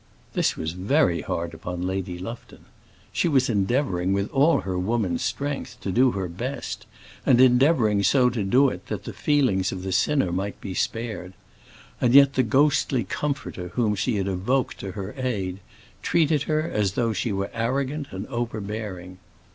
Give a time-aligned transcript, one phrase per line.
[0.33, 2.65] This was very hard upon Lady Lufton.
[3.13, 6.87] She was endeavouring with all her woman's strength to do her best,
[7.23, 11.33] and endeavouring so to do it that the feelings of the sinner might be spared;
[12.01, 15.59] and yet the ghostly comforter whom she had evoked to her aid,
[16.01, 19.19] treated her as though she were arrogant and overbearing.